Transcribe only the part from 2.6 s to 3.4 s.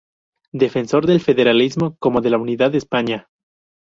de España.